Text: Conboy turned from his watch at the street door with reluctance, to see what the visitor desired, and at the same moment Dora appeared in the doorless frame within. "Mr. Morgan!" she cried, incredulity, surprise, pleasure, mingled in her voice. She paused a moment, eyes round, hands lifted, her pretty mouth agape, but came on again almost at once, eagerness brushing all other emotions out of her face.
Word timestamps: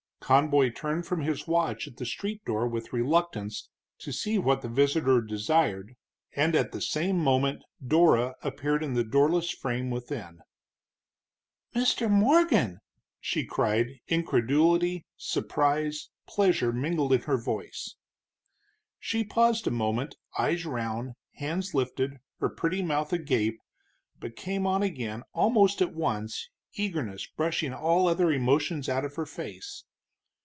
Conboy 0.23 0.69
turned 0.71 1.05
from 1.05 1.23
his 1.23 1.45
watch 1.45 1.89
at 1.89 1.97
the 1.97 2.05
street 2.05 2.45
door 2.45 2.65
with 2.65 2.93
reluctance, 2.93 3.67
to 3.97 4.13
see 4.13 4.37
what 4.37 4.61
the 4.61 4.69
visitor 4.69 5.19
desired, 5.19 5.93
and 6.33 6.55
at 6.55 6.71
the 6.71 6.79
same 6.79 7.17
moment 7.17 7.63
Dora 7.85 8.35
appeared 8.41 8.81
in 8.81 8.93
the 8.93 9.03
doorless 9.03 9.49
frame 9.51 9.89
within. 9.89 10.39
"Mr. 11.75 12.09
Morgan!" 12.09 12.79
she 13.19 13.43
cried, 13.45 13.99
incredulity, 14.07 15.05
surprise, 15.17 16.09
pleasure, 16.29 16.71
mingled 16.71 17.11
in 17.11 17.23
her 17.23 17.37
voice. 17.37 17.97
She 19.01 19.25
paused 19.25 19.67
a 19.67 19.71
moment, 19.71 20.15
eyes 20.39 20.65
round, 20.65 21.15
hands 21.33 21.73
lifted, 21.73 22.21
her 22.39 22.47
pretty 22.47 22.81
mouth 22.81 23.11
agape, 23.11 23.59
but 24.17 24.37
came 24.37 24.65
on 24.65 24.81
again 24.81 25.23
almost 25.33 25.81
at 25.81 25.93
once, 25.93 26.47
eagerness 26.75 27.27
brushing 27.35 27.73
all 27.73 28.07
other 28.07 28.31
emotions 28.31 28.87
out 28.87 29.03
of 29.03 29.15
her 29.15 29.25
face. 29.25 29.83